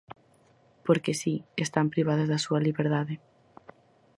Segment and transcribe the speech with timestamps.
[0.85, 3.15] Porque si, están privadas da súa liberdade.